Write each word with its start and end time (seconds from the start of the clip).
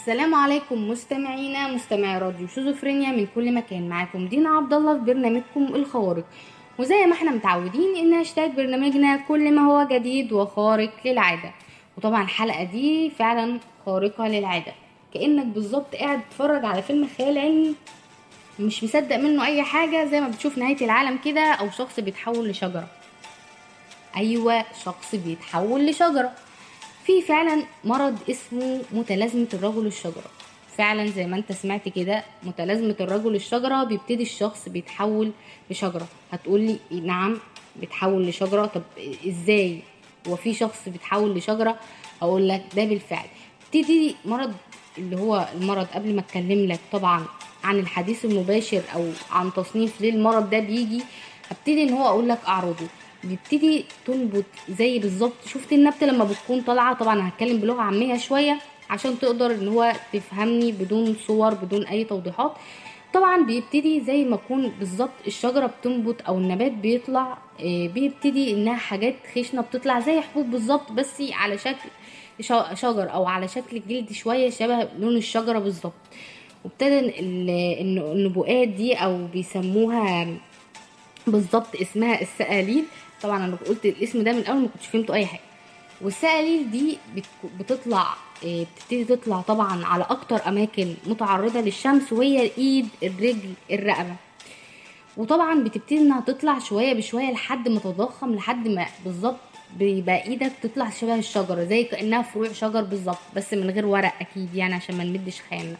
السلام 0.00 0.34
عليكم 0.34 0.88
مستمعينا 0.88 1.68
مستمعي 1.68 2.18
راديو 2.18 2.46
شيزوفرينيا 2.46 3.10
من 3.10 3.26
كل 3.34 3.54
مكان. 3.54 3.88
معاكم 3.88 4.28
دينا 4.28 4.50
عبد 4.50 4.72
الله 4.72 4.98
في 4.98 5.04
برنامجكم 5.04 5.74
الخوارق 5.74 6.24
وزي 6.78 7.06
ما 7.06 7.12
إحنا 7.12 7.30
متعودين 7.30 7.96
ان 7.96 8.12
هاشتاج 8.12 8.50
برنامجنا 8.50 9.16
كل 9.16 9.54
ما 9.54 9.62
هو 9.62 9.88
جديد 9.90 10.32
وخارق 10.32 10.90
للعادة. 11.04 11.52
وطبعا 11.96 12.22
الحلقة 12.22 12.64
دي 12.64 13.10
فعلا 13.10 13.60
خارقة 13.86 14.28
للعادة. 14.28 14.72
كأنك 15.14 15.46
بالظبط 15.46 15.94
قاعد 15.94 16.20
تتفرج 16.30 16.64
على 16.64 16.82
فيلم 16.82 17.08
خيال 17.18 17.38
علمي. 17.38 17.74
مش 18.60 18.84
مصدق 18.84 19.16
منه 19.16 19.46
أي 19.46 19.62
حاجة 19.62 20.04
زي 20.04 20.20
ما 20.20 20.28
بتشوف 20.28 20.58
نهاية 20.58 20.84
العالم 20.84 21.18
كده 21.24 21.52
أو 21.52 21.70
شخص 21.70 22.00
بيتحول 22.00 22.48
لشجرة. 22.48 22.88
أيوه 24.16 24.64
شخص 24.84 25.14
بيتحول 25.14 25.86
لشجرة. 25.86 26.32
في 27.08 27.22
فعلا 27.22 27.62
مرض 27.84 28.18
اسمه 28.30 28.80
متلازمة 28.92 29.46
الرجل 29.54 29.86
الشجرة. 29.86 30.30
فعلا 30.76 31.06
زي 31.06 31.26
ما 31.26 31.36
انت 31.36 31.52
سمعت 31.52 31.88
كده 31.88 32.24
متلازمة 32.42 32.96
الرجل 33.00 33.34
الشجرة 33.34 33.84
بيبتدي 33.84 34.22
الشخص 34.22 34.68
بيتحول 34.68 35.32
لشجرة. 35.70 36.06
هتقولي 36.32 36.76
نعم 36.90 37.38
بيتحول 37.76 38.26
لشجرة. 38.26 38.66
طب 38.66 38.82
إزاي؟ 39.28 39.82
هو 40.28 40.36
في 40.36 40.54
شخص 40.54 40.88
بيتحول 40.88 41.34
لشجرة؟ 41.34 41.76
أقول 42.22 42.48
لك 42.48 42.64
ده 42.76 42.84
بالفعل. 42.84 43.26
بتدي 43.70 44.16
مرض 44.24 44.52
اللي 44.98 45.16
هو 45.16 45.48
المرض 45.54 45.86
قبل 45.86 46.14
ما 46.14 46.20
اتكلم 46.20 46.66
لك 46.68 46.80
طبعا 46.92 47.24
عن 47.64 47.78
الحديث 47.78 48.24
المباشر 48.24 48.82
أو 48.94 49.10
عن 49.30 49.52
تصنيف 49.52 50.00
ليه 50.00 50.10
المرض 50.10 50.50
ده 50.50 50.58
بيجي. 50.58 51.02
هبتدي 51.50 51.82
إن 51.82 51.92
هو 51.92 52.06
أقول 52.08 52.28
لك 52.28 52.38
أعراضه. 52.48 52.86
بيبتدي 53.24 53.84
تنبت 54.06 54.44
زي 54.68 54.98
بالظبط. 54.98 55.32
شفت 55.46 55.72
النبتة 55.72 56.06
لما 56.06 56.24
بتكون 56.24 56.60
طالعة؟ 56.60 56.94
طبعا 56.94 57.28
هتكلم 57.28 57.58
بلغة 57.58 57.80
عامية 57.80 58.18
شوية 58.18 58.58
عشان 58.90 59.18
تقدر 59.18 59.50
إن 59.50 59.68
هو 59.68 59.92
تفهمني 60.12 60.72
بدون 60.72 61.16
صور 61.26 61.54
بدون 61.54 61.86
أي 61.86 62.04
توضيحات. 62.04 62.52
طبعا 63.14 63.42
بيبتدي 63.42 64.00
زي 64.00 64.24
ما 64.24 64.34
يكون 64.44 64.68
بالظبط 64.78 65.10
الشجرة 65.26 65.66
بتنبت 65.66 66.20
أو 66.20 66.38
النبات 66.38 66.72
بيطلع 66.72 67.38
بيبتدي 67.64 68.54
إنها 68.54 68.76
حاجات 68.76 69.14
خشنة 69.34 69.60
بتطلع 69.62 70.00
زي 70.00 70.20
حبوب 70.20 70.50
بالظبط 70.50 70.92
بس 70.92 71.22
على 71.32 71.58
شكل 71.58 71.88
شجر 72.74 73.12
أو 73.12 73.26
على 73.26 73.48
شكل 73.48 73.82
جلد 73.88 74.12
شوية 74.12 74.50
شبه 74.50 74.88
لون 74.98 75.16
الشجرة 75.16 75.58
بالظبط. 75.58 75.92
وابتدى 76.64 77.20
النبوءات 77.20 78.68
دي 78.68 78.94
أو 78.94 79.26
بيسموها 79.26 80.26
بالظبط 81.26 81.76
اسمها 81.82 82.20
السقاليل 82.22 82.84
طبعا 83.22 83.44
أنا 83.44 83.56
قلت 83.68 83.86
الاسم 83.86 84.22
ده 84.24 84.32
من 84.32 84.38
الأول 84.38 84.60
ما 84.60 84.68
كنتش 84.68 84.86
فهمته 84.86 85.14
أي 85.14 85.26
حاجة. 85.26 85.40
والسقاليل 86.00 86.70
دي 86.70 86.98
بتطلع 87.60 88.14
بتبتدي 88.44 89.04
تطلع 89.04 89.40
طبعا 89.40 89.84
على 89.86 90.06
أكتر 90.10 90.48
أماكن 90.48 90.94
متعرضة 91.06 91.60
للشمس 91.60 92.12
وهي 92.12 92.46
الإيد 92.46 92.88
الرجل 93.02 93.52
الرقبة. 93.70 94.16
وطبعا 95.16 95.62
بتبتدي 95.64 95.98
إنها 95.98 96.20
تطلع 96.20 96.58
شوية 96.58 96.92
بشوية 96.92 97.32
لحد 97.32 97.68
ما 97.68 97.80
تتضخم 97.80 98.34
لحد 98.34 98.68
ما 98.68 98.86
بالظبط 99.04 99.36
بيبقى 99.76 100.24
إيدك 100.24 100.52
تطلع 100.62 100.90
شبه 100.90 101.14
الشجرة 101.14 101.64
زي 101.64 101.84
كأنها 101.84 102.22
فروع 102.22 102.52
شجر 102.52 102.82
بالظبط 102.82 103.18
بس 103.36 103.54
من 103.54 103.70
غير 103.70 103.86
ورق 103.86 104.12
أكيد 104.20 104.54
يعني 104.54 104.74
عشان 104.74 104.96
ما 104.98 105.04
نمدش 105.04 105.40
خيالنا. 105.50 105.76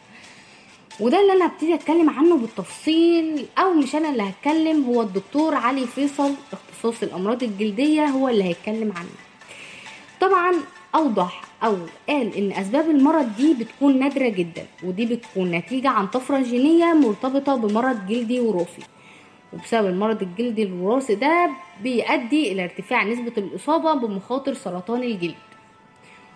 وده 1.00 1.20
اللي 1.20 1.32
أنا 1.32 1.46
هبتدي 1.46 1.74
أتكلم 1.74 2.10
عنه 2.10 2.36
بالتفصيل. 2.36 3.46
أو 3.58 3.72
مش 3.74 3.94
أنا 3.94 4.10
اللي 4.10 4.22
هتكلم 4.22 4.84
هو 4.84 5.02
الدكتور 5.02 5.54
علي 5.54 5.86
فيصل 5.86 6.32
اختصاص 6.52 7.02
الأمراض 7.02 7.42
الجلدية 7.42 8.04
هو 8.04 8.28
اللي 8.28 8.44
هيتكلم 8.44 8.92
عنه. 8.96 9.08
طبعا 10.20 10.54
أوضح 10.94 11.42
أو 11.64 11.76
قال 12.08 12.36
إن 12.36 12.52
أسباب 12.52 12.90
المرض 12.90 13.36
دي 13.36 13.54
بتكون 13.54 13.98
نادرة 13.98 14.28
جدا 14.28 14.66
ودي 14.84 15.06
بتكون 15.06 15.50
نتيجة 15.50 15.88
عن 15.88 16.06
طفرة 16.06 16.42
جينية 16.42 16.92
مرتبطة 16.94 17.56
بمرض 17.56 18.06
جلدي 18.06 18.40
وراثي. 18.40 18.82
وبسبب 19.52 19.86
المرض 19.88 20.22
الجلدي 20.22 20.62
الوراثي 20.62 21.14
ده 21.14 21.50
بيؤدي 21.82 22.52
إلى 22.52 22.64
ارتفاع 22.64 23.04
نسبة 23.04 23.32
الإصابة 23.38 23.94
بمخاطر 23.94 24.54
سرطان 24.54 25.02
الجلد. 25.02 25.34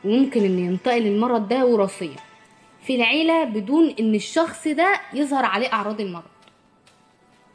وممكن 0.05 0.45
إن 0.45 0.59
ينتقل 0.59 1.07
المرض 1.07 1.49
ده 1.49 1.67
وراثيا. 1.67 2.17
في 2.87 2.95
العيلة 2.95 3.45
بدون 3.45 3.95
إن 4.01 4.15
الشخص 4.15 4.69
ده 4.69 5.01
يظهر 5.15 5.45
عليه 5.45 5.73
أعراض 5.73 6.01
المرض. 6.01 6.23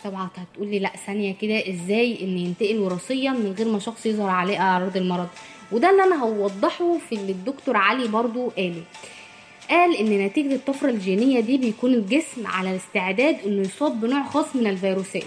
طبعا 0.04 0.30
هتقولي 0.36 0.80
لا 0.80 0.90
ثانية 1.06 1.36
كده 1.42 1.70
إزاي 1.70 2.18
إن 2.24 2.38
ينتقل 2.38 2.80
وراثيا 2.80 3.32
من 3.32 3.56
غير 3.58 3.68
ما 3.68 3.80
شخص 3.80 4.06
يظهر 4.06 4.30
عليه 4.30 4.60
أعراض 4.62 4.98
المرض؟ 4.98 5.28
وده 5.72 5.90
اللي 5.90 6.04
أنا 6.04 6.24
هوضحه 6.24 6.98
في 7.10 7.16
اللي 7.16 7.32
الدكتور 7.32 7.78
علي 7.78 8.08
برضو 8.08 8.48
قاله. 8.50 8.84
قال 9.70 9.96
إن 9.96 10.26
نتيجة 10.26 10.56
الطفرة 10.56 10.90
الجينية 10.90 11.40
دي 11.40 11.58
بيكون 11.58 11.94
الجسم 11.94 12.48
على 12.48 12.72
الاستعداد 12.72 13.38
إنه 13.46 13.62
يصاب 13.62 14.02
بنوع 14.02 14.24
خاص 14.24 14.56
من 14.56 14.68
الفيروسات. 14.68 15.24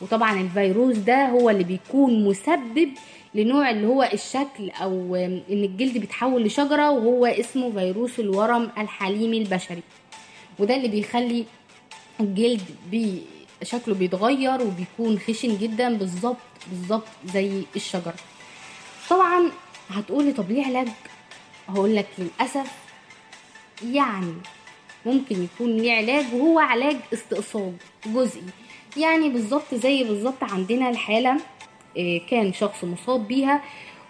وطبعا 0.00 0.40
الفيروس 0.40 0.96
ده 0.96 1.26
هو 1.28 1.50
اللي 1.50 1.64
بيكون 1.64 2.24
مسبب 2.24 2.88
لنوع 3.34 3.70
اللي 3.70 3.86
هو 3.86 4.02
الشكل 4.12 4.70
أو 4.70 5.16
إن 5.16 5.42
الجلد 5.50 5.98
بيتحول 5.98 6.44
لشجرة 6.44 6.90
وهو 6.90 7.26
اسمه 7.26 7.72
فيروس 7.72 8.20
الورم 8.20 8.70
الحليمي 8.78 9.38
البشري. 9.38 9.82
وده 10.58 10.76
اللي 10.76 10.88
بيخلي 10.88 11.44
الجلد 12.20 12.62
بي 12.90 13.22
شكله 13.62 13.94
بيتغير 13.94 14.62
وبيكون 14.62 15.18
خشن 15.18 15.56
جدا 15.58 15.96
بالظبط 15.98 16.36
بالظبط 16.70 17.06
زي 17.34 17.62
الشجرة. 17.76 18.14
طبعا 19.10 19.50
هتقولي 19.90 20.32
طب 20.32 20.50
ليه 20.50 20.66
علاج؟ 20.66 20.88
هقول 21.68 21.96
لك 21.96 22.06
للأسف 22.18 22.72
يعني 23.84 24.34
ممكن 25.06 25.44
يكون 25.44 25.76
ليه 25.76 25.92
علاج 25.92 26.24
وهو 26.34 26.58
علاج 26.58 26.96
استئصال 27.12 27.72
جزئي. 28.06 28.42
يعني 28.96 29.28
بالظبط 29.28 29.74
زي 29.74 30.04
بالظبط 30.04 30.42
عندنا 30.42 30.90
الحالة 30.90 31.36
كان 32.30 32.52
شخص 32.52 32.84
مصاب 32.84 33.28
بيها 33.28 33.62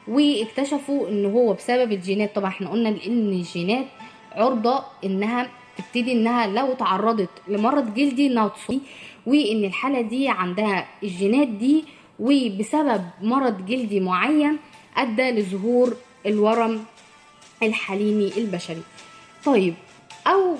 واكتشفوا 0.08 1.08
إن 1.08 1.24
هو 1.24 1.52
بسبب 1.52 1.92
الجينات. 1.92 2.34
طبعا 2.34 2.48
إحنا 2.48 2.70
قلنا 2.70 2.88
إن 2.88 3.28
الجينات 3.28 3.86
عرضة 4.32 4.84
إنها 5.04 5.50
تبتدي 5.78 6.12
إنها 6.12 6.46
لو 6.46 6.72
تعرضت 6.72 7.30
لمرض 7.48 7.94
جلدي 7.94 8.26
إنها 8.26 8.48
تصاب 8.48 8.80
وإن 9.26 9.64
الحالة 9.64 10.00
دي 10.00 10.28
عندها 10.28 10.86
الجينات 11.02 11.48
دي 11.48 11.84
وبسبب 12.20 13.04
مرض 13.22 13.66
جلدي 13.66 14.00
معين 14.00 14.56
أدى 14.96 15.30
لظهور 15.30 15.96
الورم 16.26 16.84
الحليمي 17.62 18.32
البشري. 18.36 18.82
طيب 19.44 19.74
أو 20.26 20.56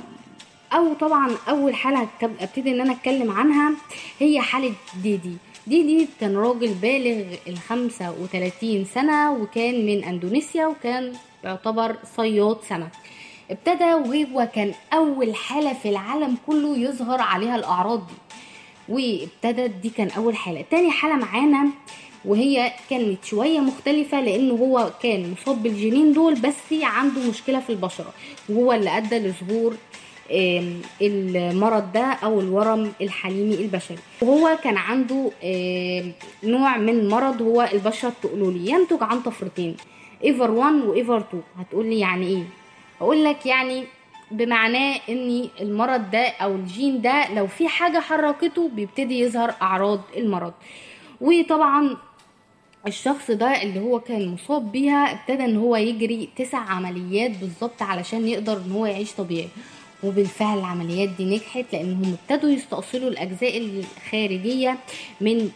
أو 0.73 0.95
طبعا 0.95 1.31
أول 1.49 1.75
حالة 1.75 2.09
ابتدي 2.23 2.71
إن 2.71 2.81
أنا 2.81 2.93
أتكلم 2.93 3.31
عنها 3.31 3.73
هي 4.19 4.41
حالة 4.41 4.73
ديدي 5.03 5.37
دي 5.67 5.83
دي 5.83 6.09
كان 6.21 6.37
راجل 6.37 6.75
بالغ 6.75 7.35
ال 7.49 7.59
35 7.59 8.85
سنة 8.85 9.33
وكان 9.33 9.87
من 9.87 10.05
أندونيسيا 10.05 10.67
وكان 10.67 11.13
يعتبر 11.45 11.97
صياد 12.17 12.57
سمك 12.69 12.91
ابتدى 13.51 13.95
وهو 13.95 14.49
كان 14.55 14.75
أول 14.93 15.35
حالة 15.35 15.73
في 15.73 15.89
العالم 15.89 16.37
كله 16.47 16.79
يظهر 16.79 17.21
عليها 17.21 17.57
الأعراض 17.57 18.07
دي. 18.07 18.15
وابتدت 18.89 19.71
دي 19.71 19.91
كان 19.91 20.11
أول 20.11 20.37
حالة. 20.37 20.65
تاني 20.71 20.91
حالة 20.91 21.15
معانا 21.17 21.71
وهي 22.25 22.73
كانت 22.91 23.25
شوية 23.25 23.61
مختلفة 23.61 24.21
لأنه 24.21 24.55
هو 24.55 24.91
كان 25.03 25.33
مصاب 25.33 25.63
بالجينين 25.63 26.13
دول 26.13 26.35
بس 26.35 26.55
عنده 26.73 27.21
مشكلة 27.31 27.61
في 27.61 27.71
البشرة 27.71 28.13
وهو 28.49 28.73
اللي 28.73 28.97
أدى 28.97 29.19
لظهور 29.19 29.77
المرض 30.31 31.93
ده 31.93 32.05
أو 32.05 32.41
الورم 32.41 32.93
الحليمي 33.01 33.55
البشري. 33.55 33.99
وهو 34.23 34.59
كان 34.65 34.77
عنده 34.77 35.31
نوع 36.45 36.77
من 36.77 37.09
مرض 37.09 37.43
هو 37.43 37.69
البشرة 37.73 38.09
التقلولي 38.09 38.71
ينتج 38.71 38.99
عن 39.01 39.21
طفرتين 39.21 39.77
إيفر 40.25 40.51
1 40.51 40.75
وإيفر 40.75 41.19
2 41.19 41.43
هتقولي 41.59 41.99
يعني 41.99 42.27
إيه؟ 42.27 42.43
أقول 43.01 43.25
لك 43.25 43.47
يعني 43.47 43.85
بمعناه 44.31 45.01
إن 45.09 45.49
المرض 45.61 46.11
ده 46.11 46.27
أو 46.29 46.55
الجين 46.55 47.03
ده 47.03 47.35
لو 47.35 47.47
في 47.47 47.69
حاجة 47.69 48.01
حركته 48.01 48.69
بيبتدي 48.69 49.21
يظهر 49.21 49.55
أعراض 49.63 50.01
المرض. 50.17 50.53
وطبعا 51.21 51.97
الشخص 52.87 53.31
ده 53.31 53.63
اللي 53.63 53.81
هو 53.81 54.01
كان 54.01 54.29
مصاب 54.29 54.73
بيها 54.73 55.13
ابتدى 55.13 55.45
إن 55.45 55.57
هو 55.57 55.77
يجري 55.77 56.29
تسع 56.37 56.59
عمليات 56.59 57.31
بالظبط 57.31 57.83
علشان 57.83 58.29
يقدر 58.29 58.57
إن 58.67 58.73
هو 58.73 58.87
يعيش 58.87 59.13
طبيعي. 59.13 59.49
وبالفعل 60.05 60.59
العمليات 60.59 61.09
دي 61.09 61.25
نجحت 61.25 61.65
لأنهم 61.73 62.17
ابتدوا 62.31 62.51
يستأصلوا 62.51 63.09
الأجزاء 63.11 63.59
الخارجية 63.59 64.79
من 65.21 65.51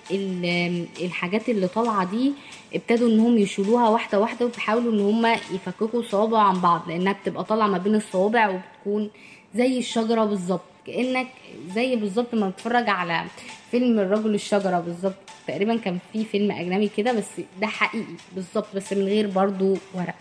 الحاجات 1.01 1.49
اللي 1.49 1.69
طالعة 1.69 2.11
دي 2.11 2.33
ابتدوا 2.75 3.09
إنهم 3.09 3.39
يشيلوها 3.39 3.89
واحدة 3.89 4.21
واحدة 4.21 4.47
وبيحاولوا 4.47 4.93
إن 4.93 5.01
هم 5.01 5.27
يفككوا 5.27 6.01
الصوابع 6.01 6.39
عن 6.43 6.61
بعض 6.61 6.83
لأنها 6.89 7.13
بتبقى 7.13 7.45
طالعة 7.45 7.67
ما 7.67 7.79
بين 7.79 7.95
الصوابع 7.95 8.49
وبتكون 8.49 9.11
زي 9.55 9.79
الشجرة 9.79 10.25
بالظبط 10.25 10.61
كأنك 10.87 11.27
زي 11.75 11.97
بالظبط 11.97 12.35
ما 12.35 12.49
بتتفرج 12.49 12.89
على 12.89 13.25
فيلم 13.71 13.99
الرجل 13.99 14.35
الشجرة 14.35 14.81
بالظبط. 14.81 15.15
تقريبا 15.49 15.77
كان 15.77 15.99
في 16.13 16.25
فيلم 16.25 16.51
أجنبي 16.53 16.91
كده 16.97 17.13
بس 17.13 17.25
ده 17.61 17.67
حقيقي 17.67 18.05
بالظبط 18.35 18.67
بس 18.75 18.93
من 18.93 19.05
غير 19.05 19.27
برضو 19.27 19.77
ورق. 19.95 20.15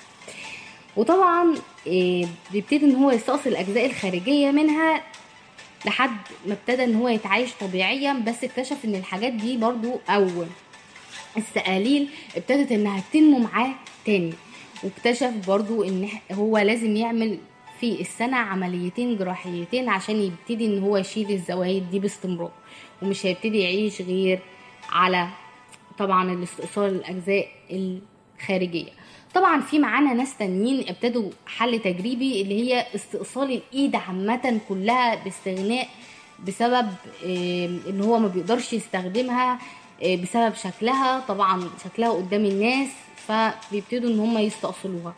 وطبعا 0.98 1.56
آه، 1.88 2.26
بيبتدي 2.52 2.86
إن 2.86 2.96
هو 2.96 3.12
يستأصل 3.12 3.50
الأجزاء 3.50 3.86
الخارجية 3.86 4.52
منها 4.52 5.04
لحد 5.86 6.18
ما 6.46 6.54
ابتدى 6.54 6.84
إن 6.84 6.96
هو 6.96 7.08
يتعايش 7.08 7.54
طبيعيا 7.62 8.14
بس 8.14 8.44
اكتشف 8.44 8.86
إن 8.86 8.96
الحاجات 8.96 9.34
دي 9.34 9.58
برضو 9.58 10.00
أو 10.10 10.28
السقاليل 11.38 12.10
ابتدت 12.38 12.72
إنها 12.72 13.04
تنمو 13.14 13.40
معاه 13.40 13.76
تاني. 14.06 14.34
واكتشف 14.84 15.48
برضو 15.48 15.84
إن 15.84 16.10
هو 16.32 16.58
لازم 16.58 16.96
يعمل 16.96 17.38
في 17.80 18.02
السنة 18.02 18.38
عمليتين 18.38 19.18
جراحيتين 19.18 19.90
عشان 19.90 20.16
يبتدي 20.16 20.66
إن 20.66 20.84
هو 20.84 20.98
يشيل 20.98 21.32
الزوايد 21.32 21.90
دي 21.92 22.00
باستمرار. 22.00 22.52
ومش 23.02 23.26
هيبتدي 23.26 23.60
يعيش 23.60 24.02
غير 24.02 24.40
على 24.90 25.28
طبعا 25.98 26.34
الاستئصال 26.34 26.90
الأجزاء 26.90 27.48
الخارجية. 27.72 28.92
طبعا 29.34 29.62
في 29.62 29.80
معانا 29.80 30.14
ناس 30.14 30.38
تانيين 30.38 30.86
ابتدوا 30.90 31.30
حل 31.48 31.80
تجريبي 31.80 32.42
اللي 32.42 32.62
هي 32.74 32.86
استئصال 32.96 33.52
الإيد 33.74 33.96
عامة 33.96 34.60
كلها 34.70 35.16
باستغناء 35.16 35.88
بسبب 36.48 36.88
إن 37.90 38.02
هو 38.02 38.20
ما 38.20 38.28
بيقدرش 38.28 38.74
يستخدمها 38.74 39.60
آه، 40.04 40.16
بسبب 40.16 40.54
شكلها. 40.56 41.20
طبعا 41.28 41.70
شكلها 41.84 42.10
قدام 42.10 42.46
الناس 42.46 42.88
فبيبتدوا 43.28 44.10
إن 44.10 44.20
هم 44.20 44.38
يستأصلوها. 44.38 45.14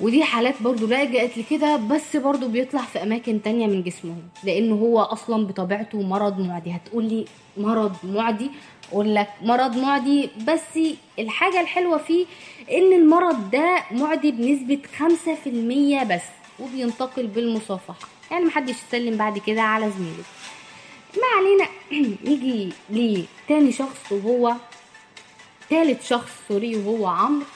ودي 0.00 0.24
حالات 0.24 0.62
برضو 0.62 0.86
لجأت 0.86 1.38
لكده 1.38 1.76
بس 1.76 2.16
برضو 2.16 2.48
بيطلع 2.48 2.82
في 2.82 3.02
أماكن 3.02 3.42
تانية 3.42 3.66
من 3.66 3.82
جسمهم 3.82 4.22
لأن 4.44 4.72
هو 4.72 5.00
أصلا 5.00 5.46
بطبيعته 5.46 6.02
مرض 6.02 6.40
معدي. 6.40 6.70
هتقولي 6.72 7.24
مرض 7.56 7.96
معدي؟ 8.04 8.50
أقول 8.92 9.14
لك 9.14 9.28
مرض 9.42 9.76
معدي 9.76 10.30
بس 10.48 10.78
الحاجة 11.18 11.60
الحلوة 11.60 11.98
فيه 11.98 12.26
إن 12.72 12.92
المرض 12.92 13.50
ده 13.50 13.76
معدي 13.90 14.30
بنسبة 14.32 14.78
خمسة 14.98 15.34
في 15.34 15.48
المية 15.50 16.02
بس 16.02 16.22
وبينتقل 16.60 17.26
بالمصافحة. 17.26 18.08
يعني 18.30 18.44
محدش 18.44 18.74
يسلم 18.88 19.16
بعد 19.16 19.38
كده 19.38 19.62
على 19.62 19.90
زميله. 19.90 20.24
ما 21.16 21.28
علينا. 21.38 21.68
نيجي 22.24 22.72
لتاني 22.90 23.72
شخص 23.72 24.12
وهو 24.12 24.54
تالت 25.70 26.02
شخص 26.02 26.32
سوري 26.48 26.76
وهو 26.76 27.06
عمرو. 27.06 27.46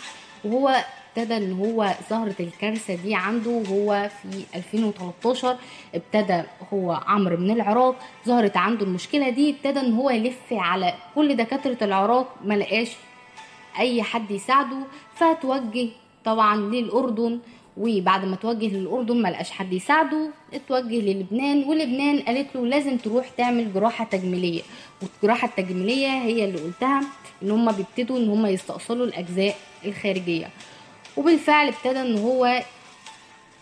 وهو 0.44 0.84
ابتدى 1.18 1.36
إن 1.36 1.52
هو 1.52 1.94
ظهرت 2.10 2.40
الكارثة 2.40 2.94
دي 2.94 3.14
عنده 3.14 3.50
وهو 3.50 4.10
في 4.22 4.44
2013 4.54 5.56
ابتدى 5.94 6.42
هو 6.72 6.92
عمرو 7.06 7.36
من 7.36 7.50
العراق 7.50 7.96
ظهرت 8.26 8.56
عنده 8.56 8.86
المشكلة 8.86 9.28
دي 9.30 9.50
ابتدى 9.50 9.80
إن 9.80 9.92
هو 9.92 10.10
يلف 10.10 10.38
على 10.52 10.94
كل 11.14 11.36
دكاترة 11.36 11.76
العراق 11.82 12.34
ما 12.44 12.54
لقاش 12.54 12.90
أي 13.78 14.02
حد 14.02 14.30
يساعده 14.30 14.78
فتوجه 15.14 15.88
طبعا 16.24 16.56
للأردن 16.56 17.38
وبعد 17.76 18.24
ما 18.24 18.36
توجه 18.36 18.66
للأردن 18.76 19.22
ما 19.22 19.28
لقاش 19.28 19.50
حد 19.50 19.72
يساعده 19.72 20.30
اتوجه 20.54 21.00
للبنان 21.00 21.64
ولبنان 21.64 22.20
قالت 22.20 22.56
له 22.56 22.66
لازم 22.66 22.96
تروح 22.96 23.28
تعمل 23.28 23.72
جراحة 23.74 24.04
تجميلية. 24.04 24.62
والجراحة 25.02 25.48
التجميلية 25.48 26.08
هي 26.08 26.44
اللي 26.44 26.58
قلتها 26.60 27.00
إن 27.42 27.50
هم 27.50 27.72
بيبتدوا 27.72 28.18
إن 28.18 28.28
هم 28.28 28.46
يستأصلوا 28.46 29.06
الأجزاء 29.06 29.56
الخارجية. 29.84 30.50
وبالفعل 31.18 31.68
ابتدى 31.68 32.00
إن 32.00 32.18
هو 32.18 32.62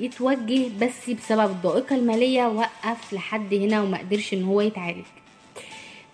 يتوجه 0.01 0.69
بس 0.81 1.11
بسبب 1.11 1.51
الضائقة 1.51 1.97
المالية 1.97 2.47
وقف 2.47 3.13
لحد 3.13 3.55
هنا 3.55 3.83
وما 3.83 3.99
قدرش 3.99 4.33
إن 4.35 4.45
هو 4.45 4.61
يتعالج. 4.61 5.05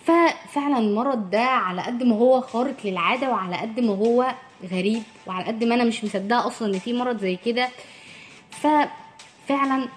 ففعلا 0.07 0.79
المرض 0.79 1.31
ده 1.31 1.41
على 1.43 1.83
قد 1.83 2.03
ما 2.03 2.17
هو 2.17 2.41
خارق 2.41 2.75
للعادة 2.85 3.31
وعلى 3.31 3.57
قد 3.57 3.81
ما 3.81 3.93
هو 3.95 4.35
غريب 4.73 5.03
وعلى 5.27 5.45
قد 5.45 5.65
ما 5.65 5.75
أنا 5.75 5.85
مش 5.85 6.05
مصدقة 6.05 6.47
أصلا 6.47 6.75
إن 6.75 6.79
في 6.79 6.93
مرض 6.93 7.19
زي 7.21 7.37
كده. 7.37 7.69
ففعلا 8.51 9.89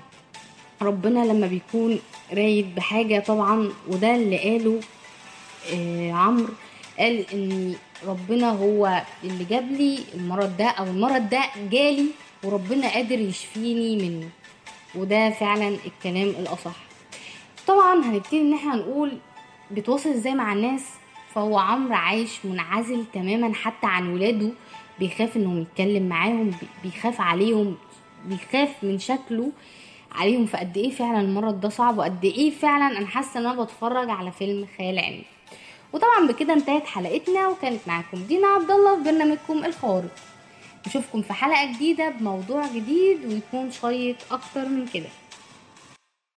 ربنا 0.81 1.19
لما 1.25 1.47
بيكون 1.47 1.99
رايد 2.33 2.75
بحاجة 2.75 3.19
طبعا 3.19 3.69
وده 3.87 4.15
اللي 4.15 4.37
قاله 4.37 4.79
آه 5.73 6.11
عمرو 6.11 6.53
قال 6.99 7.25
إن 7.33 7.75
ربنا 8.07 8.49
هو 8.49 9.01
اللي 9.23 9.43
جاب 9.43 9.71
لي 9.71 9.99
المرض 10.13 10.57
ده 10.57 10.65
أو 10.65 10.83
المرض 10.83 11.29
ده 11.29 11.41
جالي 11.71 12.05
وربنا 12.43 12.87
قادر 12.93 13.19
يشفيني 13.19 13.95
منه. 14.09 14.29
وده 14.95 15.29
فعلا 15.29 15.67
الكلام 15.85 16.29
الأصح. 16.29 16.75
طبعا 17.67 18.05
هنبتدي 18.05 18.41
إن 18.41 18.53
إحنا 18.53 18.75
نقول 18.75 19.17
بيتواصل 19.71 20.09
إزاي 20.09 20.35
مع 20.35 20.53
الناس. 20.53 20.83
فهو 21.33 21.57
عمرو 21.57 21.93
عايش 21.93 22.45
منعزل 22.45 23.05
تماما 23.13 23.53
حتى 23.53 23.87
عن 23.87 24.13
ولاده. 24.13 24.49
بيخاف 24.99 25.37
إنهم 25.37 25.61
يتكلم 25.61 26.09
معاهم 26.09 26.51
بيخاف 26.83 27.21
عليهم 27.21 27.77
بيخاف 28.25 28.69
من 28.83 28.99
شكله 28.99 29.51
عليهم. 30.11 30.45
فقد 30.45 30.77
إيه 30.77 30.89
فعلا 30.89 31.21
المرض 31.21 31.59
ده 31.61 31.69
صعب؟ 31.69 31.97
وقد 31.97 32.25
إيه 32.25 32.51
فعلا 32.51 32.97
أنا 32.97 33.07
حاسة 33.07 33.39
إن 33.39 33.45
أنا 33.45 33.63
بتفرج 33.63 34.09
على 34.09 34.31
فيلم 34.31 34.67
خيال 34.77 34.99
علمي. 34.99 35.34
وطبعا 35.93 36.27
بكده 36.27 36.53
انتهت 36.53 36.85
حلقتنا 36.85 37.47
وكانت 37.47 37.79
معاكم 37.87 38.17
دينا 38.17 38.47
عبد 38.47 38.71
الله 38.71 38.95
في 38.95 39.03
برنامجكم 39.03 39.65
الخارق. 39.65 40.15
نشوفكم 40.87 41.21
في 41.21 41.33
حلقة 41.33 41.73
جديدة 41.73 42.09
بموضوع 42.09 42.67
جديد 42.67 43.25
ويكون 43.25 43.71
شيق 43.71 44.15
أكتر 44.31 44.65
من 44.69 44.87
كده. 44.93 45.09